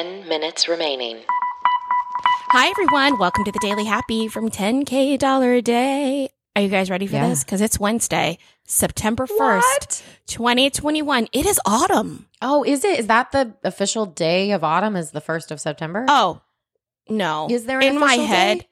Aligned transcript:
10 0.00 0.26
minutes 0.28 0.66
remaining. 0.66 1.18
Hi, 2.52 2.68
everyone. 2.70 3.18
Welcome 3.18 3.44
to 3.44 3.52
the 3.52 3.58
Daily 3.60 3.84
Happy 3.84 4.28
from 4.28 4.48
10K 4.48 5.18
Dollar 5.18 5.52
a 5.52 5.60
Day. 5.60 6.30
Are 6.56 6.62
you 6.62 6.68
guys 6.70 6.88
ready 6.88 7.06
for 7.06 7.16
Yeah. 7.16 7.28
this? 7.28 7.44
Because 7.44 7.60
it's 7.60 7.78
Wednesday, 7.78 8.38
September 8.64 9.26
1st, 9.26 10.02
2021. 10.26 11.28
It 11.34 11.44
is 11.44 11.60
autumn. 11.66 12.30
Oh, 12.40 12.64
is 12.64 12.82
it? 12.82 12.98
Is 12.98 13.08
that 13.08 13.32
the 13.32 13.52
official 13.62 14.06
day 14.06 14.52
of 14.52 14.64
autumn? 14.64 14.96
Is 14.96 15.10
the 15.10 15.20
first 15.20 15.50
of 15.50 15.60
September? 15.60 16.06
Oh, 16.08 16.40
no. 17.10 17.48
Is 17.50 17.66
there 17.66 17.80
an 17.80 17.84
in 17.88 17.98
my 17.98 18.14
head? 18.14 18.60
day? 18.60 18.68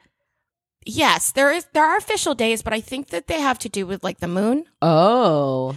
Yes, 0.87 1.33
there 1.33 1.53
is. 1.53 1.67
There 1.75 1.85
are 1.85 1.99
official 1.99 2.35
days, 2.35 2.63
but 2.63 2.73
I 2.73 2.81
think 2.81 3.09
that 3.09 3.27
they 3.27 3.43
have 3.43 3.59
to 3.59 3.69
do 3.69 3.87
with 3.87 4.03
like 4.03 4.21
the 4.21 4.29
moon. 4.29 4.65
Oh, 4.81 5.77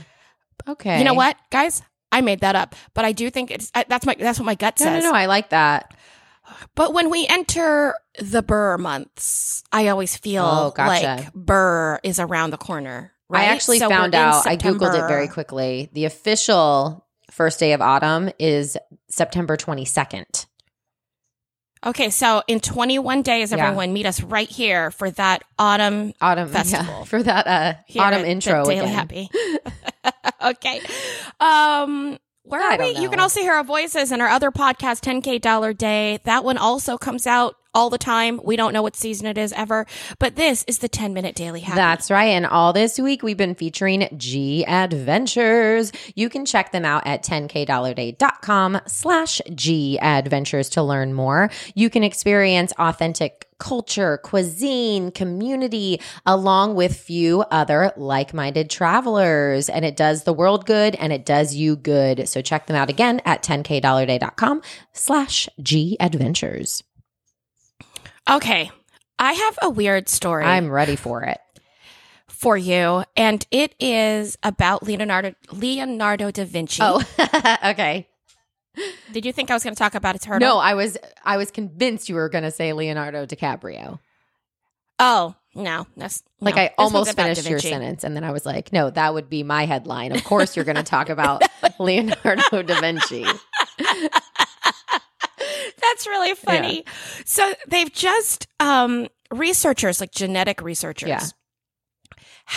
okay. 0.66 0.98
You 1.00 1.04
know 1.04 1.14
what, 1.14 1.36
guys? 1.50 1.82
I 2.12 2.22
made 2.22 2.42
that 2.42 2.56
up, 2.56 2.76
but 2.94 3.06
I 3.06 3.12
do 3.12 3.30
think 3.30 3.52
it's 3.52 3.72
I, 3.74 3.86
that's 3.88 4.06
my 4.06 4.16
that's 4.18 4.40
what 4.40 4.46
my 4.46 4.56
gut 4.56 4.80
No, 4.80 4.86
no, 4.86 4.92
says. 4.94 5.04
no. 5.06 5.14
I 5.14 5.26
like 5.28 5.50
that. 5.50 5.94
But 6.76 6.94
when 6.94 7.10
we 7.10 7.26
enter 7.28 7.96
the 8.20 8.42
Burr 8.42 8.78
months, 8.78 9.64
I 9.72 9.88
always 9.88 10.18
feel 10.18 10.44
Oh, 10.44 10.72
gotcha. 10.76 11.06
like 11.24 11.34
Burr 11.34 12.00
is 12.04 12.20
around 12.20 12.50
the 12.50 12.58
corner. 12.58 13.14
Right? 13.30 13.44
I 13.44 13.46
actually 13.46 13.80
So 13.80 13.88
found 13.88 14.14
out. 14.14 14.46
I 14.46 14.58
googled 14.58 14.94
it 14.94 15.08
very 15.08 15.30
quickly. 15.30 15.90
The 15.94 16.04
official 16.06 17.06
first 17.30 17.60
day 17.60 17.72
of 17.72 17.82
autumn 17.82 18.30
is 18.40 18.76
September 19.10 19.56
twenty 19.56 19.86
second. 19.86 20.46
Okay, 21.84 22.12
so 22.12 22.44
in 22.48 22.60
21 22.60 23.24
days, 23.24 23.52
Yeah. 23.52 23.66
everyone 23.66 23.92
meet 23.92 24.06
us 24.06 24.22
right 24.22 24.48
here 24.48 24.92
for 24.92 25.10
that 25.12 25.44
autumn 25.58 26.14
Autumn 26.22 26.50
Festival. 26.50 26.86
yeah, 27.00 27.04
for 27.06 27.24
that 27.24 27.48
uh, 27.48 28.00
autumn 28.00 28.24
intro 28.26 28.64
Daily 28.66 28.80
again. 28.80 28.94
Happy. 28.94 29.30
okay. 30.44 30.82
Um 31.40 32.18
where 32.52 32.62
are 32.62 32.78
we? 32.78 32.94
don't 32.94 33.02
You 33.02 33.10
can 33.10 33.20
also 33.20 33.40
hear 33.40 33.54
our 33.54 33.64
voices 33.64 34.12
in 34.12 34.22
our 34.22 34.28
other 34.28 34.52
podcast, 34.52 35.02
10K 35.02 35.40
Dollar 35.42 35.74
Day. 35.74 36.20
That 36.24 36.44
one 36.44 36.58
also 36.58 36.98
comes 36.98 37.26
out 37.26 37.56
all 37.74 37.90
the 37.90 37.98
time. 37.98 38.40
We 38.44 38.56
don't 38.56 38.74
know 38.74 38.82
what 38.82 38.96
season 38.96 39.28
it 39.28 39.38
is 39.38 39.54
ever, 39.54 39.86
but 40.20 40.36
this 40.36 40.64
is 40.68 40.80
the 40.80 40.90
10 40.90 41.14
minute 41.14 41.36
daily 41.36 41.62
happy. 41.62 41.78
That's 41.78 42.12
right. 42.12 42.30
And 42.30 42.46
all 42.46 42.74
this 42.74 43.00
week, 43.00 43.24
we've 43.24 43.38
been 43.38 43.56
featuring 43.56 44.08
G 44.18 44.66
Adventures. 44.66 45.92
You 46.16 46.30
can 46.30 46.46
check 46.46 46.72
them 46.72 46.86
out 46.86 47.08
at 47.08 47.24
10kdollarday.com 47.24 48.82
slash 48.88 49.42
G 49.56 49.98
Adventures 50.00 50.70
to 50.72 50.84
learn 50.84 51.14
more. 51.14 51.50
You 51.76 51.90
can 51.90 52.04
experience 52.04 52.74
authentic 52.78 53.48
culture, 53.62 54.18
cuisine, 54.18 55.12
community, 55.12 56.02
along 56.26 56.76
with 56.76 56.98
few 56.98 57.42
other 57.52 57.94
like-minded 57.96 58.70
travelers. 58.70 59.70
And 59.70 59.86
it 59.86 59.96
does 59.96 60.24
the 60.26 60.34
world 60.34 60.66
good 60.66 60.96
and 60.96 61.14
it 61.14 61.26
does 61.26 61.56
you 61.56 61.78
good. 61.78 62.28
So 62.28 62.42
check 62.42 62.68
them 62.68 62.76
out 62.76 62.90
again 62.90 63.22
at 63.24 63.44
10kdollarday.com 63.44 64.62
slash 64.92 65.48
G 65.62 65.96
Adventures. 66.00 66.84
okay. 68.30 68.70
I 69.20 69.34
have 69.34 69.60
a 69.62 69.70
weird 69.70 70.10
story. 70.10 70.44
I'm 70.44 70.70
ready 70.70 70.96
for 70.96 71.24
it. 71.24 71.38
for 72.28 72.58
you, 72.58 73.04
and 73.16 73.46
it 73.52 73.76
is 73.80 74.36
about 74.42 74.82
Leonardo 74.82 75.36
Leonardo 75.52 76.32
da 76.32 76.44
Vinci. 76.44 76.82
Oh, 76.82 77.04
okay. 77.66 78.08
Did 79.12 79.26
you 79.26 79.34
think 79.34 79.52
I 79.52 79.54
was 79.54 79.64
going 79.64 79.76
to 79.76 79.80
talk 79.80 79.96
about 79.96 80.16
a 80.16 80.20
turtle? 80.20 80.48
No, 80.48 80.58
I 80.58 80.74
was 80.76 80.98
I 81.24 81.38
was 81.38 81.52
convinced 81.52 82.10
you 82.10 82.16
were 82.16 82.30
going 82.30 82.44
to 82.44 82.52
say 82.52 82.74
Leonardo 82.74 83.26
DiCaprio. 83.26 84.00
Oh 85.00 85.36
no, 85.56 85.88
that's 85.98 86.24
Like 86.40 86.56
no. 86.56 86.62
I 86.62 86.66
This 86.68 86.74
almost 86.78 87.16
finished 87.16 87.50
your 87.50 87.60
sentence, 87.60 88.04
and 88.04 88.16
then 88.16 88.24
I 88.24 88.32
was 88.32 88.46
like, 88.46 88.72
no, 88.72 88.90
that 88.90 89.14
would 89.14 89.30
be 89.30 89.44
my 89.44 89.66
headline. 89.66 90.16
Of 90.16 90.24
course, 90.24 90.56
you're 90.56 90.66
going 90.66 90.78
to 90.78 90.84
talk 90.84 91.10
about 91.10 91.42
Leonardo 91.80 92.62
da 92.62 92.80
Vinci. 92.80 93.26
That's 95.82 96.06
really 96.08 96.36
funny. 96.36 96.86
So 97.26 97.54
they've 97.68 97.92
just 97.92 98.48
um 98.60 99.08
researchers, 99.32 100.00
like 100.00 100.12
genetic 100.12 100.62
researchers, 100.62 101.10
Yeah. 101.10 101.22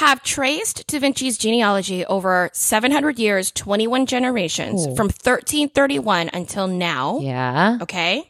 Have 0.00 0.22
traced 0.22 0.86
Da 0.88 0.98
Vinci's 0.98 1.38
genealogy 1.38 2.04
over 2.06 2.50
700 2.52 3.18
years, 3.18 3.50
21 3.52 4.06
generations, 4.06 4.86
Cool. 4.86 4.96
from 4.96 5.06
1331 5.06 6.30
until 6.32 6.66
now. 6.66 7.20
Yeah. 7.20 7.78
Okay. 7.80 8.24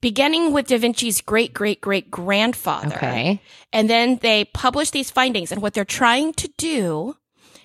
Beginning 0.00 0.52
with 0.52 0.66
Da 0.66 0.78
Vinci's 0.78 1.20
great 1.20 1.52
great 1.54 1.80
great 1.80 2.10
grandfather. 2.10 2.96
Okay. 2.96 3.40
And 3.72 3.88
then 3.88 4.18
they 4.22 4.44
publish 4.46 4.90
these 4.90 5.10
findings. 5.10 5.52
And 5.52 5.62
what 5.62 5.74
they're 5.74 5.84
trying 5.84 6.32
to 6.34 6.48
do 6.56 7.16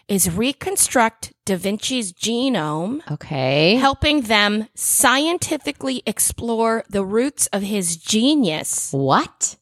is 0.08 0.30
reconstruct 0.30 1.34
Da 1.46 1.56
Vinci's 1.58 2.14
genome, 2.14 3.02
Okay. 3.12 3.76
helping 3.76 4.22
them 4.22 4.68
scientifically 4.76 6.02
explore 6.06 6.84
the 6.90 7.04
roots 7.04 7.48
of 7.48 7.62
his 7.64 7.98
genius, 7.98 8.90
What? 8.92 9.56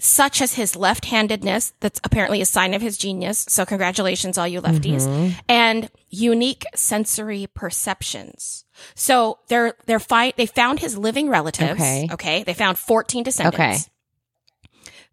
Such 0.00 0.40
as 0.40 0.54
his 0.54 0.74
left 0.76 1.04
handedness. 1.06 1.72
That's 1.80 2.00
apparently 2.02 2.40
a 2.40 2.46
sign 2.46 2.74
of 2.74 2.82
his 2.82 2.96
genius. 2.96 3.44
So 3.48 3.64
congratulations, 3.66 4.38
all 4.38 4.48
you 4.48 4.60
lefties. 4.62 5.06
Mhm. 5.06 5.34
And 5.48 5.90
unique 6.08 6.64
sensory 6.74 7.46
perceptions. 7.54 8.64
So 8.94 9.38
they're, 9.48 9.74
they're 9.86 10.00
fi- 10.00 10.32
they 10.36 10.46
found 10.46 10.80
his 10.80 10.96
living 10.96 11.28
relatives. 11.28 11.72
Okay. 11.72 12.08
Okay. 12.10 12.42
They 12.44 12.54
found 12.54 12.78
14 12.78 13.22
descendants. 13.24 13.54
Okay. 13.58 13.78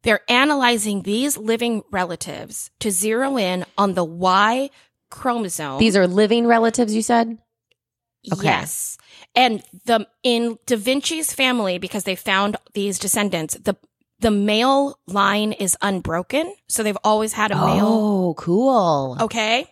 They're 0.04 0.22
analyzing 0.30 1.02
these 1.02 1.38
living 1.38 1.84
relatives 1.92 2.72
to 2.80 2.92
zero 2.92 3.38
in 3.38 3.66
on 3.78 3.94
the 3.94 4.06
Y 4.06 4.70
chromosome. 5.10 5.80
These 5.80 5.98
are 5.98 6.08
living 6.08 6.48
relatives, 6.48 6.96
you 6.96 7.02
said? 7.02 7.38
okay. 8.32 8.44
Yes. 8.44 8.98
And 9.36 9.64
the 9.86 10.08
in 10.24 10.58
Da 10.66 10.76
Vinci's 10.78 11.34
family, 11.34 11.78
because 11.78 12.04
they 12.04 12.16
found 12.16 12.58
these 12.74 13.00
descendants, 13.00 13.56
the 13.56 13.76
the 14.20 14.32
male 14.32 15.00
line 15.08 15.52
is 15.54 15.78
unbroken. 15.82 16.54
So 16.68 16.84
they've 16.84 16.98
always 17.04 17.34
had 17.34 17.52
a 17.52 17.56
male. 17.56 17.86
Oh, 17.88 18.34
cool. 18.38 19.18
Okay. 19.22 19.68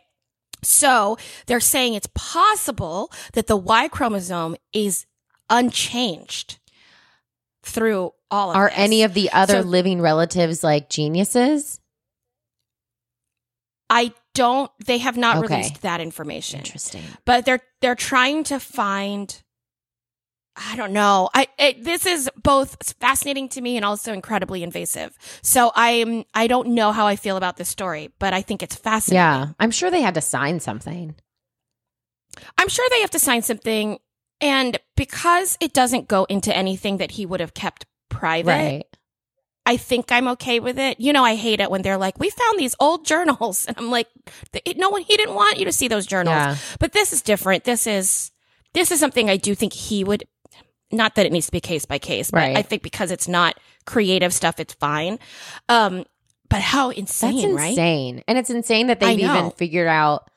So 0.64 1.18
they're 1.48 1.60
saying 1.60 1.94
it's 1.94 2.10
possible 2.16 3.12
that 3.34 3.48
the 3.48 3.58
Y 3.58 3.88
chromosome 3.88 4.56
is 4.74 5.06
unchanged 5.50 6.60
through 7.64 8.12
all 8.32 8.52
of 8.52 8.56
Are 8.56 8.70
this. 8.70 8.78
any 8.78 9.04
of 9.04 9.14
the 9.14 9.32
other 9.32 9.62
So- 9.62 9.68
living 9.68 10.02
relatives 10.02 10.64
like 10.64 10.90
geniuses? 10.90 11.80
I 13.90 14.14
don't 14.34 14.72
they 14.86 14.98
have 14.98 15.16
not 15.18 15.38
Okay. 15.44 15.56
released 15.58 15.82
that 15.84 16.02
information. 16.02 16.60
Interesting. 16.60 17.04
but 17.26 17.46
they're 17.46 17.62
they're 17.82 17.96
trying 17.96 18.44
to 18.46 18.60
find 18.60 19.42
I 20.56 20.76
don't 20.76 20.94
know. 20.94 21.30
I 21.34 21.48
it, 21.60 21.84
this 21.84 22.06
is 22.06 22.30
both 22.42 22.94
fascinating 23.00 23.50
to 23.50 23.62
me 23.62 23.76
and 23.76 23.86
also 23.86 24.14
incredibly 24.14 24.64
invasive. 24.64 25.18
So 25.42 25.72
I'm 25.76 26.24
I 26.34 26.48
don't 26.48 26.70
know 26.70 26.92
how 26.92 27.08
I 27.08 27.16
feel 27.16 27.38
about 27.38 27.58
this 27.58 27.70
story, 27.70 28.12
but 28.20 28.34
I 28.34 28.42
think 28.42 28.64
it's 28.64 28.76
fascinating. 28.76 29.18
Yeah. 29.18 29.48
I'm 29.60 29.72
sure 29.72 29.92
they 29.92 30.02
had 30.02 30.14
to 30.16 30.22
sign 30.22 30.60
something. 30.60 31.16
I'm 32.58 32.70
sure 32.70 32.86
they 32.90 33.02
have 33.02 33.12
to 33.12 33.20
sign 33.20 33.42
something 33.42 34.00
and 34.42 34.78
because 34.96 35.58
it 35.60 35.74
doesn't 35.74 36.08
go 36.08 36.26
into 36.26 36.56
anything 36.56 36.98
that 36.98 37.12
he 37.12 37.26
would 37.26 37.40
have 37.40 37.54
kept 37.54 37.86
private, 38.10 38.50
Right. 38.50 38.86
I 39.68 39.78
think 39.78 40.12
I'm 40.12 40.28
okay 40.30 40.60
with 40.60 40.78
it. 40.78 41.00
You 41.00 41.12
know, 41.12 41.24
I 41.24 41.36
hate 41.36 41.60
it 41.60 41.72
when 41.72 41.82
they're 41.82 41.98
like, 41.98 42.20
"We 42.20 42.30
found 42.30 42.60
these 42.60 42.76
old 42.80 43.04
journals." 43.06 43.66
And 43.68 43.76
I'm 43.78 43.90
like, 43.90 44.08
"No 44.76 44.90
one 44.90 45.02
he 45.02 45.18
didn't 45.18 45.34
want 45.34 45.58
you 45.58 45.66
to 45.66 45.72
see 45.72 45.88
those 45.88 46.06
journals." 46.06 46.36
Yeah. 46.36 46.56
But 46.80 46.94
this 46.94 47.12
is 47.12 47.24
different. 47.24 47.64
This 47.64 47.88
is 47.88 48.32
this 48.74 48.92
is 48.92 49.00
something 49.00 49.30
I 49.30 49.38
do 49.38 49.56
think 49.56 49.74
he 49.74 50.04
would 50.04 50.26
not 50.96 51.16
that 51.16 51.26
it 51.26 51.32
needs 51.32 51.46
to 51.48 51.52
be 51.52 51.60
case 51.60 51.86
by 51.86 52.00
case, 52.00 52.32
but 52.32 52.40
Right. 52.40 52.58
I 52.58 52.62
think 52.62 52.82
because 52.84 53.12
it's 53.12 53.28
not 53.28 53.60
creative 53.86 54.34
stuff, 54.34 54.60
it's 54.60 54.74
fine. 54.74 55.20
Um, 55.70 56.06
but 56.50 56.62
how 56.62 56.90
insane, 56.92 57.42
That's 57.42 57.54
right? 57.54 57.70
insane. 57.70 58.24
And 58.28 58.38
it's 58.38 58.50
insane 58.50 58.88
that 58.88 59.00
they've 59.00 59.20
even 59.20 59.52
figured 59.52 59.88
out 59.88 60.30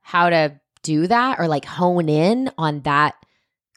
how 0.00 0.30
to 0.30 0.58
do 0.82 1.06
that 1.08 1.38
or 1.40 1.48
like 1.48 1.64
hone 1.64 2.08
in 2.08 2.50
on 2.56 2.80
that 2.82 3.14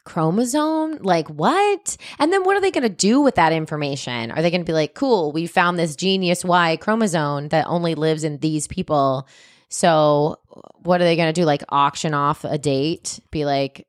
chromosome. 0.04 0.98
Like, 1.02 1.28
what? 1.28 1.96
And 2.18 2.32
then 2.32 2.44
what 2.44 2.56
are 2.56 2.60
they 2.60 2.70
going 2.70 2.82
to 2.82 2.88
do 2.88 3.20
with 3.20 3.34
that 3.36 3.52
information? 3.52 4.30
Are 4.30 4.42
they 4.42 4.50
going 4.50 4.60
to 4.60 4.64
be 4.64 4.72
like, 4.72 4.94
cool, 4.94 5.32
we 5.32 5.46
found 5.46 5.78
this 5.78 5.96
genius 5.96 6.44
Y 6.44 6.76
chromosome 6.76 7.48
that 7.48 7.66
only 7.66 7.94
lives 7.94 8.24
in 8.24 8.38
these 8.38 8.66
people. 8.66 9.26
So, 9.68 10.38
what 10.82 11.00
are 11.00 11.04
they 11.04 11.16
going 11.16 11.32
to 11.32 11.40
do? 11.40 11.44
Like, 11.46 11.62
auction 11.68 12.14
off 12.14 12.44
a 12.44 12.58
date? 12.58 13.20
Be 13.30 13.44
like, 13.44 13.86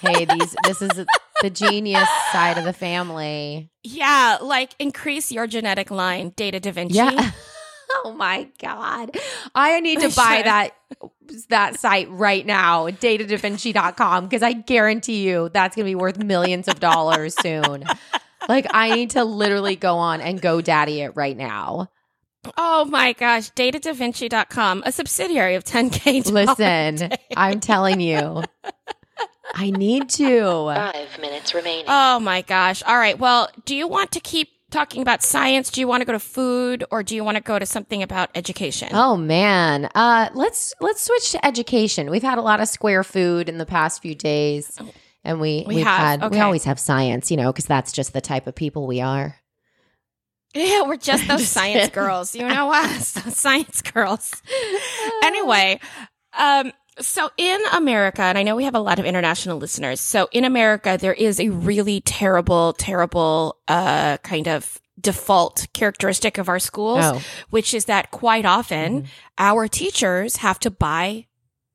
hey, 0.00 0.24
these, 0.24 0.54
this 0.64 0.82
is 0.82 1.06
the 1.42 1.50
genius 1.50 2.08
side 2.32 2.58
of 2.58 2.64
the 2.64 2.72
family. 2.72 3.70
yeah, 3.82 4.38
like 4.40 4.74
increase 4.78 5.30
your 5.32 5.46
genetic 5.46 5.90
line, 5.90 6.32
Data 6.36 6.60
Da 6.60 6.72
Vinci. 6.72 6.94
Yeah. 6.94 7.30
oh 8.04 8.12
my 8.16 8.48
god. 8.58 9.16
I 9.54 9.80
need 9.80 10.00
to 10.00 10.08
buy 10.16 10.42
that 10.44 10.70
that 11.48 11.78
site 11.78 12.10
right 12.10 12.46
now, 12.46 12.88
datadavinci.com 12.88 14.24
because 14.24 14.42
I 14.42 14.52
guarantee 14.52 15.26
you 15.28 15.50
that's 15.52 15.76
going 15.76 15.84
to 15.84 15.90
be 15.90 15.94
worth 15.94 16.18
millions 16.18 16.68
of 16.68 16.80
dollars 16.80 17.34
soon. 17.40 17.84
Like 18.48 18.66
I 18.70 18.94
need 18.94 19.10
to 19.10 19.24
literally 19.24 19.76
go 19.76 19.96
on 19.96 20.20
and 20.20 20.40
GoDaddy 20.40 21.04
it 21.04 21.12
right 21.16 21.36
now. 21.36 21.90
Oh 22.56 22.84
my 22.84 23.12
gosh, 23.12 23.50
datadavinci.com, 23.52 24.84
a 24.86 24.92
subsidiary 24.92 25.56
of 25.56 25.64
10K. 25.64 26.30
Listen, 26.30 27.10
I'm 27.36 27.58
telling 27.58 28.00
you. 28.00 28.44
I 29.54 29.70
need 29.70 30.08
to. 30.10 30.40
Five 30.66 31.18
minutes 31.20 31.54
remaining. 31.54 31.84
Oh 31.88 32.18
my 32.20 32.42
gosh. 32.42 32.82
All 32.82 32.98
right. 32.98 33.18
Well, 33.18 33.48
do 33.64 33.74
you 33.74 33.86
want 33.88 34.12
to 34.12 34.20
keep 34.20 34.48
talking 34.70 35.00
about 35.02 35.22
science? 35.22 35.70
Do 35.70 35.80
you 35.80 35.88
want 35.88 36.00
to 36.00 36.04
go 36.04 36.12
to 36.12 36.18
food 36.18 36.84
or 36.90 37.02
do 37.02 37.14
you 37.14 37.22
want 37.24 37.36
to 37.36 37.42
go 37.42 37.58
to 37.58 37.64
something 37.66 38.02
about 38.02 38.30
education? 38.34 38.88
Oh 38.92 39.16
man. 39.16 39.88
Uh 39.94 40.28
let's 40.34 40.74
let's 40.80 41.02
switch 41.02 41.30
to 41.32 41.46
education. 41.46 42.10
We've 42.10 42.22
had 42.22 42.38
a 42.38 42.42
lot 42.42 42.60
of 42.60 42.68
square 42.68 43.04
food 43.04 43.48
in 43.48 43.58
the 43.58 43.66
past 43.66 44.02
few 44.02 44.14
days. 44.14 44.78
And 45.24 45.40
we, 45.40 45.64
We 45.66 45.76
we 45.76 45.80
have 45.82 45.98
have, 45.98 46.20
had 46.22 46.30
we 46.32 46.38
always 46.40 46.64
have 46.64 46.78
science, 46.78 47.30
you 47.30 47.36
know, 47.36 47.52
because 47.52 47.66
that's 47.66 47.92
just 47.92 48.12
the 48.12 48.20
type 48.20 48.46
of 48.46 48.54
people 48.54 48.86
we 48.86 49.00
are. 49.00 49.36
Yeah, 50.54 50.82
we're 50.82 50.96
just 50.96 51.26
those 51.28 51.40
Just 51.40 51.52
science 51.52 51.86
kidding. 51.88 51.94
girls. 51.94 52.34
You 52.34 52.48
know 52.48 52.72
us, 52.72 53.08
science 53.36 53.82
girls. 53.82 54.40
Anyway, 55.24 55.80
um, 56.38 56.72
so 56.98 57.30
in 57.36 57.60
America, 57.72 58.22
and 58.22 58.38
I 58.38 58.42
know 58.42 58.56
we 58.56 58.64
have 58.64 58.74
a 58.74 58.80
lot 58.80 58.98
of 58.98 59.04
international 59.04 59.58
listeners. 59.58 60.00
So 60.00 60.28
in 60.32 60.44
America, 60.44 60.96
there 61.00 61.12
is 61.12 61.38
a 61.40 61.48
really 61.50 62.00
terrible, 62.00 62.72
terrible, 62.72 63.58
uh, 63.68 64.16
kind 64.18 64.48
of 64.48 64.80
default 64.98 65.66
characteristic 65.74 66.38
of 66.38 66.48
our 66.48 66.58
schools, 66.58 67.00
Oh. 67.04 67.20
which 67.50 67.74
is 67.74 67.84
that 67.84 68.10
quite 68.10 68.46
often 68.46 69.02
Mhm. 69.02 69.06
our 69.36 69.68
teachers 69.68 70.36
have 70.36 70.58
to 70.60 70.70
buy 70.70 71.26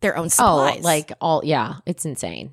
their 0.02 0.18
own 0.18 0.30
supplies. 0.30 0.80
Oh, 0.80 0.84
like 0.84 1.12
all 1.22 1.42
yeah, 1.46 1.76
it's 1.86 2.04
insane. 2.04 2.52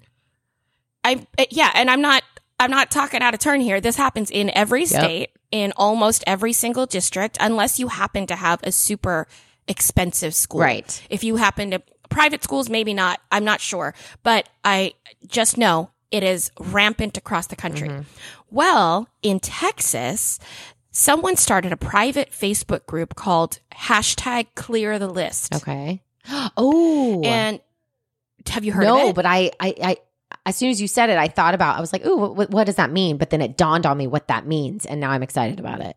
I 1.05 1.27
uh, 1.39 1.45
yeah, 1.51 1.71
and 1.75 1.91
I'm 1.91 2.03
not 2.03 2.23
I'm 2.61 2.71
not 2.73 2.91
talking 2.91 3.23
out 3.23 3.33
of 3.35 3.41
turn 3.41 3.61
here. 3.61 3.81
This 3.81 3.97
happens 3.97 4.31
in 4.33 4.51
every 4.51 4.85
state, 4.85 5.31
in 5.53 5.73
almost 5.77 6.25
every 6.27 6.53
single 6.53 6.87
district, 6.87 7.39
unless 7.41 7.79
you 7.79 7.87
happen 7.89 8.27
to 8.27 8.35
have 8.37 8.59
a 8.65 8.73
super 8.73 9.27
expensive 9.69 10.35
school. 10.35 10.61
Right. 10.61 11.01
If 11.09 11.23
you 11.23 11.37
happen 11.37 11.71
to 11.71 11.83
private 12.09 12.43
schools, 12.43 12.69
maybe 12.69 12.95
not. 12.95 13.21
I'm 13.31 13.45
not 13.45 13.61
sure, 13.61 13.95
but 14.23 14.49
I 14.65 14.95
just 15.27 15.59
know 15.59 15.91
it 16.11 16.23
is 16.23 16.51
rampant 16.59 17.17
across 17.17 17.47
the 17.47 17.57
country. 17.57 17.89
Mm-hmm. 17.89 18.03
Well, 18.51 19.09
in 19.23 19.41
Texas, 19.41 20.39
someone 20.91 21.37
started 21.37 21.73
a 21.73 21.77
private 21.77 22.31
Facebook 22.31 22.87
group 22.87 23.15
called 23.15 23.61
hashtag 23.73 24.47
Clear 24.55 24.99
the 24.99 25.09
List. 25.09 25.55
Okay. 25.55 26.03
Oh. 26.59 27.23
And 27.25 27.59
have 28.49 28.63
you 28.63 28.73
heard 28.73 28.85
no, 28.85 29.05
of 29.05 29.09
it? 29.09 29.15
but 29.15 29.25
I, 29.25 29.51
I, 29.59 29.75
I, 29.83 29.97
as 30.45 30.57
soon 30.57 30.69
as 30.69 30.79
you 30.79 30.87
said 30.87 31.09
it, 31.09 31.17
I 31.17 31.29
thought 31.29 31.55
about. 31.55 31.79
I 31.79 31.81
was 31.81 31.93
like, 31.93 32.05
"Ooh, 32.05 32.17
what, 32.17 32.51
what 32.51 32.65
does 32.65 32.77
that 32.77 32.91
mean?" 32.91 33.17
But 33.17 33.31
then 33.31 33.41
it 33.41 33.57
dawned 33.57 33.87
on 33.87 33.97
me 33.97 34.07
what 34.07 34.29
that 34.29 34.47
means, 34.47 34.85
and 34.85 35.01
now 35.01 35.11
I'm 35.11 35.23
excited 35.23 35.59
about 35.59 35.81
it. 35.81 35.97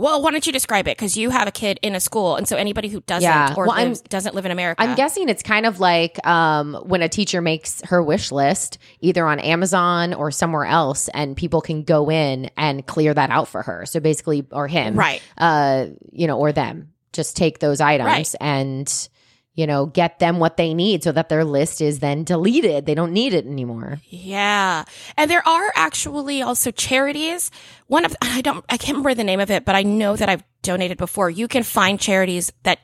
Well, 0.00 0.22
why 0.22 0.30
don't 0.30 0.46
you 0.46 0.52
describe 0.52 0.88
it? 0.88 0.96
Because 0.96 1.16
you 1.16 1.30
have 1.30 1.46
a 1.46 1.50
kid 1.50 1.78
in 1.82 1.94
a 1.94 2.00
school, 2.00 2.36
and 2.36 2.48
so 2.48 2.56
anybody 2.56 2.88
who 2.88 3.00
doesn't 3.02 3.22
Yeah. 3.22 3.54
or 3.56 3.66
Well, 3.66 3.76
lives, 3.76 4.00
doesn't 4.00 4.34
live 4.34 4.46
in 4.46 4.50
America, 4.50 4.82
I'm 4.82 4.94
guessing 4.94 5.28
it's 5.28 5.42
kind 5.42 5.66
of 5.66 5.78
like 5.78 6.24
um, 6.26 6.74
when 6.86 7.02
a 7.02 7.08
teacher 7.08 7.40
makes 7.42 7.82
her 7.82 8.02
wish 8.02 8.32
list, 8.32 8.78
either 9.00 9.26
on 9.26 9.38
Amazon 9.38 10.14
or 10.14 10.30
somewhere 10.30 10.64
else, 10.64 11.08
and 11.12 11.36
people 11.36 11.60
can 11.60 11.82
go 11.82 12.10
in 12.10 12.50
and 12.56 12.86
clear 12.86 13.12
that 13.12 13.30
out 13.30 13.48
for 13.48 13.62
her. 13.62 13.84
So 13.86 14.00
basically, 14.00 14.46
or 14.52 14.68
him, 14.68 14.94
right? 14.98 15.20
Uh, 15.36 15.86
you 16.12 16.26
know, 16.26 16.38
or 16.38 16.52
them, 16.52 16.92
just 17.12 17.36
take 17.36 17.58
those 17.58 17.80
items 17.80 18.06
Right. 18.06 18.34
and 18.40 19.08
you 19.54 19.66
know 19.66 19.86
get 19.86 20.18
them 20.18 20.38
what 20.38 20.56
they 20.56 20.74
need, 20.74 21.02
so 21.04 21.12
that 21.12 21.28
their 21.28 21.44
list 21.44 21.80
is 21.80 21.98
then 21.98 22.24
deleted. 22.24 22.86
They 22.86 22.94
don't 22.94 23.12
need 23.12 23.34
it 23.34 23.46
anymore. 23.46 24.00
Yeah, 24.08 24.84
and 25.16 25.30
there 25.30 25.46
are 25.46 25.72
actually 25.74 26.42
also 26.42 26.70
charities. 26.70 27.50
One 27.86 28.04
of 28.04 28.14
I 28.22 28.40
don't 28.40 28.64
I 28.68 28.76
can't 28.76 28.96
remember 28.96 29.14
the 29.14 29.24
name 29.24 29.40
of 29.40 29.50
it, 29.50 29.64
but 29.64 29.74
I 29.74 29.82
know 29.82 30.16
that 30.16 30.28
I've 30.28 30.44
donated 30.62 30.98
before. 30.98 31.30
You 31.30 31.48
can 31.48 31.62
find 31.62 31.98
charities 32.00 32.52
that 32.62 32.78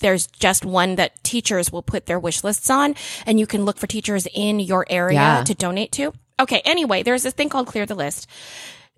there's 0.00 0.26
just 0.28 0.64
one 0.64 0.96
that 0.96 1.22
teachers 1.22 1.70
will 1.70 1.82
put 1.82 2.06
their 2.06 2.18
wish 2.18 2.42
lists 2.42 2.70
on, 2.70 2.94
and 3.26 3.38
you 3.38 3.46
can 3.46 3.64
look 3.64 3.78
for 3.78 3.86
teachers 3.86 4.26
in 4.32 4.58
your 4.60 4.86
area 4.88 5.18
Yeah. 5.18 5.44
to 5.44 5.54
donate 5.54 5.92
to. 5.92 6.12
Okay, 6.40 6.62
anyway, 6.64 7.02
there's 7.02 7.22
this 7.22 7.34
thing 7.34 7.50
called 7.50 7.66
Clear 7.66 7.84
the 7.84 7.94
List. 7.94 8.26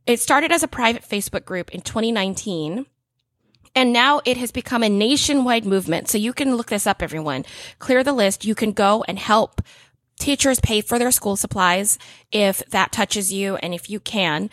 It 0.06 0.20
started 0.20 0.52
as 0.52 0.62
a 0.62 0.68
private 0.68 1.02
Facebook 1.02 1.44
group 1.44 1.70
in 1.70 1.80
2019. 1.80 2.86
And 3.74 3.92
now 3.92 4.20
it 4.24 4.36
has 4.36 4.52
become 4.52 4.82
a 4.82 4.88
nationwide 4.88 5.64
movement. 5.64 6.08
So 6.08 6.18
you 6.18 6.32
can 6.32 6.56
look 6.56 6.68
this 6.68 6.86
up, 6.86 7.02
everyone. 7.02 7.44
Clear 7.78 8.04
the 8.04 8.12
list. 8.12 8.44
You 8.44 8.54
can 8.54 8.72
go 8.72 9.02
and 9.08 9.18
help 9.18 9.62
teachers 10.18 10.60
pay 10.60 10.82
for 10.82 10.98
their 10.98 11.10
school 11.10 11.36
supplies 11.36 11.98
if 12.30 12.62
that 12.70 12.92
touches 12.92 13.32
you 13.32 13.56
and 13.56 13.72
if 13.74 13.88
you 13.88 13.98
can. 13.98 14.50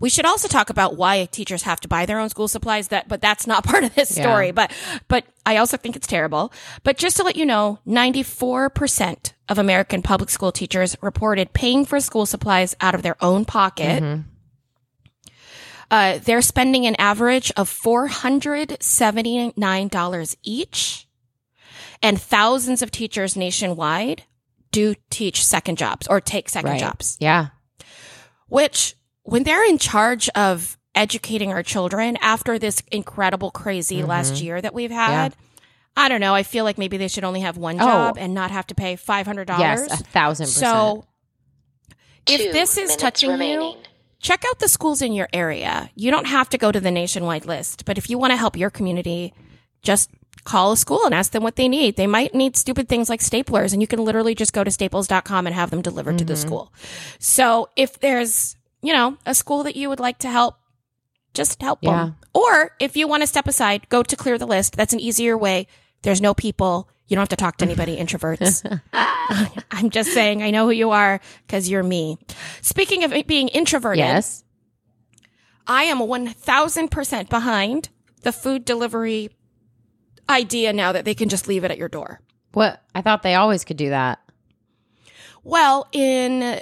We 0.00 0.10
should 0.10 0.26
also 0.26 0.46
talk 0.46 0.70
about 0.70 0.96
why 0.96 1.24
teachers 1.24 1.62
have 1.64 1.80
to 1.80 1.88
buy 1.88 2.06
their 2.06 2.20
own 2.20 2.28
school 2.28 2.46
supplies 2.46 2.88
that, 2.88 3.08
but 3.08 3.20
that's 3.20 3.46
not 3.48 3.64
part 3.70 3.82
of 3.84 3.94
this 3.94 4.16
Yeah. 4.16 4.22
story. 4.22 4.50
But, 4.52 4.70
but 5.08 5.24
I 5.44 5.56
also 5.56 5.76
think 5.76 5.96
it's 5.96 6.06
terrible. 6.06 6.52
But 6.84 6.98
just 6.98 7.16
to 7.16 7.24
let 7.24 7.36
you 7.36 7.46
know, 7.46 7.80
94% 7.86 9.32
of 9.48 9.58
American 9.58 10.02
public 10.02 10.30
school 10.30 10.52
teachers 10.52 10.96
reported 11.00 11.52
paying 11.52 11.84
for 11.84 11.98
school 12.00 12.26
supplies 12.26 12.76
out 12.80 12.94
of 12.94 13.02
their 13.02 13.16
own 13.24 13.44
pocket. 13.44 14.02
Mm-hmm. 14.02 14.22
Uh, 15.90 16.18
they're 16.18 16.42
spending 16.42 16.84
an 16.86 16.94
average 16.98 17.50
of 17.56 17.70
$479 17.70 20.36
each. 20.42 21.06
And 22.02 22.20
thousands 22.20 22.82
of 22.82 22.90
teachers 22.90 23.36
nationwide 23.36 24.24
do 24.70 24.94
teach 25.10 25.44
second 25.44 25.78
jobs 25.78 26.06
or 26.06 26.20
take 26.20 26.48
second 26.48 26.70
Right. 26.72 26.80
jobs, 26.80 27.16
Yeah. 27.20 27.46
which 28.48 28.94
when 29.22 29.42
they're 29.44 29.64
in 29.68 29.78
charge 29.78 30.28
of 30.30 30.76
educating 30.94 31.52
our 31.52 31.62
children 31.62 32.16
after 32.20 32.58
this 32.58 32.82
incredible, 32.92 33.50
crazy 33.50 34.02
last 34.02 34.40
year 34.42 34.60
that 34.60 34.74
we've 34.74 34.90
had, 34.90 35.34
I 35.96 36.08
don't 36.08 36.20
know. 36.20 36.34
I 36.34 36.42
feel 36.44 36.64
like 36.64 36.78
maybe 36.78 36.96
they 36.98 37.08
should 37.08 37.24
only 37.24 37.40
have 37.40 37.56
one 37.56 37.78
job 37.78 38.16
and 38.18 38.34
not 38.34 38.50
have 38.50 38.66
to 38.68 38.74
pay 38.74 38.96
$500. 38.96 39.58
Yes, 39.58 39.86
a 39.90 39.96
thousand 39.96 40.46
percent. 40.46 40.70
So 40.70 41.04
if 42.26 42.40
Two 42.40 42.52
this 42.52 42.76
is 42.78 42.94
touching 42.96 43.30
remaining. 43.30 43.72
you, 43.72 43.76
check 44.20 44.44
out 44.48 44.58
the 44.58 44.68
schools 44.68 45.00
in 45.02 45.12
your 45.12 45.28
area. 45.32 45.90
You 45.94 46.10
don't 46.10 46.26
have 46.26 46.48
to 46.50 46.58
go 46.58 46.72
to 46.72 46.80
the 46.80 46.90
nationwide 46.90 47.46
list, 47.46 47.84
but 47.84 47.98
if 47.98 48.10
you 48.10 48.18
want 48.18 48.32
to 48.32 48.36
help 48.36 48.56
your 48.56 48.70
community, 48.70 49.32
just 49.82 50.10
call 50.44 50.72
a 50.72 50.76
school 50.76 51.04
and 51.04 51.14
ask 51.14 51.32
them 51.32 51.42
what 51.42 51.56
they 51.56 51.68
need. 51.68 51.96
They 51.96 52.06
might 52.06 52.34
need 52.34 52.56
stupid 52.56 52.88
things 52.88 53.08
like 53.08 53.20
staplers, 53.20 53.72
and 53.72 53.82
you 53.82 53.86
can 53.88 54.04
literally 54.04 54.34
just 54.34 54.52
go 54.52 54.64
to 54.64 54.70
staples.com 54.70 55.46
and 55.46 55.54
have 55.54 55.70
them 55.70 55.82
delivered 55.82 56.18
to 56.18 56.24
the 56.24 56.32
Mm-hmm. 56.34 56.46
school. 56.48 56.72
So 57.18 57.68
if 57.76 58.00
there's, 58.00 58.56
you 58.82 58.92
know, 58.92 59.18
a 59.26 59.34
school 59.34 59.62
that 59.64 59.76
you 59.76 59.88
would 59.88 60.00
like 60.00 60.18
to 60.18 60.28
help, 60.30 60.56
just 61.34 61.60
help 61.60 61.80
Yeah. 61.82 61.90
them. 61.96 62.16
Or 62.34 62.72
if 62.80 62.96
you 62.96 63.06
want 63.06 63.22
to 63.22 63.26
step 63.26 63.46
aside, 63.46 63.88
go 63.88 64.02
to 64.02 64.16
clear 64.16 64.38
the 64.38 64.46
list. 64.46 64.76
That's 64.76 64.92
an 64.92 65.00
easier 65.00 65.36
way. 65.36 65.66
There's 66.02 66.20
no 66.20 66.34
people. 66.34 66.88
You 67.08 67.16
don't 67.16 67.22
have 67.22 67.30
to 67.30 67.36
talk 67.36 67.56
to 67.58 67.64
anybody, 67.64 67.96
introverts. 67.96 68.80
I'm 69.70 69.90
just 69.90 70.12
saying, 70.12 70.42
I 70.42 70.50
know 70.50 70.66
who 70.66 70.72
you 70.72 70.90
are 70.90 71.20
because 71.46 71.68
you're 71.68 71.82
me. 71.82 72.18
Speaking 72.60 73.04
of 73.04 73.12
being 73.26 73.48
introverted, 73.48 73.98
yes. 73.98 74.44
I 75.66 75.84
am 75.84 75.98
1000% 75.98 77.28
behind 77.28 77.88
the 78.22 78.32
food 78.32 78.64
delivery 78.64 79.30
idea 80.28 80.72
now 80.72 80.92
that 80.92 81.04
they 81.04 81.14
can 81.14 81.28
just 81.28 81.48
leave 81.48 81.64
it 81.64 81.70
at 81.70 81.78
your 81.78 81.88
door. 81.88 82.20
What 82.52 82.82
I 82.94 83.02
thought 83.02 83.22
they 83.22 83.34
always 83.34 83.64
could 83.64 83.76
do 83.76 83.90
that. 83.90 84.20
Well, 85.44 85.88
in 85.92 86.60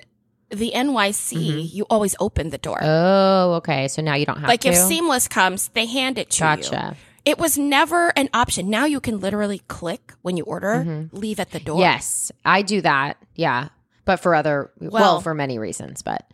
the 0.51 0.73
NYC, 0.75 1.73
you 1.73 1.87
always 1.91 2.15
open 2.21 2.51
the 2.51 2.59
door. 2.59 2.77
Mm-hmm. 2.77 2.87
Oh, 2.87 3.55
okay. 3.57 3.89
So 3.89 4.03
now 4.03 4.15
you 4.15 4.27
don't 4.27 4.37
have 4.37 4.45
to. 4.45 4.49
like 4.49 4.61
to. 4.63 4.69
if 4.69 4.77
Seamless 4.77 5.29
comes, 5.29 5.69
they 5.69 5.87
hand 5.87 6.19
it 6.19 6.31
to 6.31 6.45
you. 6.45 6.57
Gotcha. 6.57 6.97
It 7.27 7.39
was 7.39 7.59
never 7.59 8.09
an 8.17 8.31
option. 8.33 8.71
Now 8.71 8.87
you 8.87 9.01
can 9.01 9.21
literally 9.21 9.59
click 9.69 10.15
when 10.23 10.37
you 10.39 10.45
order, 10.45 11.09
leave 11.13 11.39
at 11.41 11.51
the 11.51 11.61
door. 11.61 11.75
Mm-hmm. 11.77 11.83
Yes, 11.83 12.33
I 12.45 12.63
do 12.63 12.81
that. 12.81 13.19
Yeah, 13.35 13.69
but 14.07 14.21
for 14.21 14.35
other 14.35 14.71
well, 14.81 14.91
Well- 14.93 15.21
for 15.21 15.35
many 15.35 15.59
reasons, 15.59 16.01
but 16.03 16.25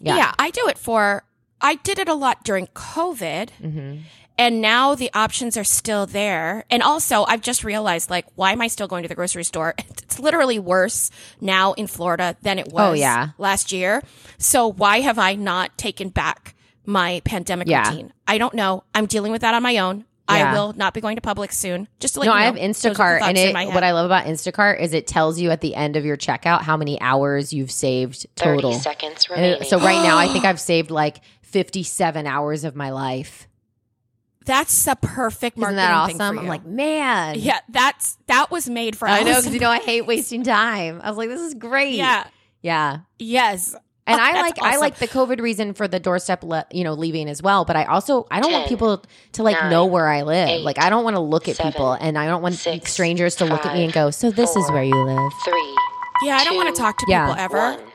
Yeah. 0.00 0.16
Yeah. 0.16 0.32
I 0.38 0.50
do 0.50 0.66
it 0.68 0.78
for, 0.78 1.22
I 1.60 1.74
did 1.76 1.98
it 1.98 2.08
a 2.08 2.14
lot 2.14 2.42
during 2.44 2.66
COVID. 2.68 3.50
hmm 3.60 3.96
And 4.38 4.62
now 4.62 4.94
the 4.94 5.10
options 5.12 5.58
are 5.58 5.64
still 5.64 6.06
there. 6.06 6.64
And 6.70 6.82
also, 6.82 7.24
I've 7.28 7.42
just 7.42 7.62
realized, 7.62 8.08
like, 8.08 8.24
why 8.36 8.52
am 8.52 8.62
I 8.62 8.68
still 8.68 8.88
going 8.88 9.02
to 9.02 9.08
the 9.08 9.14
grocery 9.14 9.44
store? 9.44 9.74
It's 10.10 10.18
literally 10.18 10.58
worse 10.58 11.10
now 11.40 11.72
in 11.74 11.86
Florida 11.86 12.34
than 12.42 12.58
it 12.58 12.72
was 12.72 12.88
Oh, 12.90 12.92
yeah. 12.94 13.28
last 13.38 13.70
year. 13.70 14.02
So 14.38 14.66
why 14.66 15.00
have 15.02 15.18
I 15.20 15.34
not 15.36 15.76
taken 15.78 16.08
back 16.08 16.56
my 16.86 17.20
pandemic 17.24 17.68
Yeah. 17.68 17.88
routine? 17.90 18.12
I 18.26 18.38
don't 18.38 18.54
know. 18.54 18.84
I'm 18.94 19.06
dealing 19.06 19.32
with 19.32 19.42
that 19.42 19.54
on 19.54 19.62
my 19.62 19.78
own. 19.78 20.04
Yeah. 20.28 20.50
I 20.50 20.52
will 20.52 20.72
not 20.74 20.94
be 20.94 21.00
going 21.00 21.16
to 21.16 21.22
public 21.22 21.50
soon. 21.50 21.88
Just 21.98 22.14
to 22.14 22.20
let 22.20 22.26
no, 22.26 22.32
you 22.34 22.38
know. 22.38 22.42
I 22.42 22.44
have 22.46 22.54
Those 22.54 22.62
are 22.62 22.88
the 22.90 22.94
Instacart, 22.94 23.12
and 23.14 23.20
thoughts 23.36 23.40
in 23.40 23.56
it. 23.56 23.74
What 23.74 23.82
I 23.82 23.92
love 23.92 24.06
about 24.06 24.26
Instacart 24.26 24.80
is 24.80 24.94
it 24.94 25.08
tells 25.08 25.40
you 25.40 25.50
at 25.50 25.60
the 25.60 25.74
end 25.74 25.96
of 25.96 26.04
your 26.04 26.16
checkout 26.16 26.62
how 26.62 26.76
many 26.76 27.00
hours 27.00 27.52
you've 27.52 27.72
saved 27.72 28.26
30 28.36 28.62
total. 28.62 28.72
seconds 28.74 29.26
And 29.28 29.36
remaining. 29.38 29.62
it- 29.62 29.68
so 29.68 29.78
right 29.80 30.00
now, 30.04 30.18
I 30.18 30.28
think 30.28 30.44
I've 30.44 30.60
saved 30.60 30.92
like 30.92 31.20
fifty-seven 31.42 32.28
hours 32.28 32.62
of 32.62 32.76
my 32.76 32.90
life. 32.90 33.48
That's 34.46 34.86
a 34.86 34.94
perfect 34.96 35.58
Isn't 35.58 35.60
marketing 35.74 35.76
that 35.76 36.06
thing 36.06 36.16
for 36.16 36.22
awesome? 36.22 36.36
you. 36.36 36.42
I'm 36.42 36.48
like, 36.48 36.64
man. 36.64 37.34
yeah, 37.38 37.58
that's 37.68 38.16
that 38.28 38.50
was 38.52 38.68
made 38.70 38.96
for 38.96 39.08
us. 39.08 39.18
I 39.20 39.22
know 39.24 39.32
Allison. 39.32 39.50
because 39.50 39.54
you 39.54 39.60
know 39.60 39.70
I 39.70 39.78
hate 39.80 40.06
wasting 40.06 40.44
time. 40.44 41.00
I 41.02 41.08
was 41.10 41.18
like, 41.18 41.28
this 41.28 41.40
is 41.40 41.54
great. 41.54 41.94
yeah, 41.94 42.24
yeah. 42.62 42.98
yes. 43.18 43.74
And 44.10 44.20
I 44.20 44.32
that's 44.32 44.42
like 44.60 44.72
I 44.74 44.76
like 44.78 44.96
the 44.96 45.08
COVID 45.08 45.40
reason 45.40 45.74
for 45.74 45.86
the 45.88 46.00
doorstep, 46.00 46.42
le- 46.42 46.66
you 46.72 46.84
know, 46.84 46.94
leaving 46.94 47.28
as 47.28 47.42
well. 47.42 47.64
But 47.64 47.76
I 47.76 47.84
also 47.84 48.26
I 48.30 48.40
don't 48.40 48.52
want 48.52 48.68
people 48.68 49.04
to 49.32 49.42
like 49.42 49.56
know 49.70 49.86
where 49.86 50.08
I 50.08 50.22
live. 50.22 50.48
eight, 50.48 50.62
like 50.64 50.78
I 50.78 50.90
don't 50.90 51.04
want 51.04 51.16
to 51.16 51.20
look 51.20 51.48
at 51.48 51.56
seven, 51.56 51.72
people, 51.72 51.92
and 51.92 52.18
I 52.18 52.26
don't 52.26 52.42
want 52.42 52.54
six, 52.56 52.92
strangers 52.92 53.36
to 53.36 53.44
look 53.44 53.64
at 53.66 53.74
me 53.74 53.84
and 53.84 53.92
go, 53.92 54.10
"So 54.10 54.30
this 54.30 54.56
is 54.56 54.70
where 54.70 54.82
you 54.84 54.94
live." 54.96 55.32
Three, 55.44 55.76
Yeah, 56.22 56.36
I 56.36 56.44
don't 56.44 56.56
want 56.56 56.74
to 56.74 56.80
talk 56.80 56.98
to 56.98 57.06
Yeah. 57.08 57.26
people 57.26 57.40
ever. 57.42 57.56
One. 57.76 57.89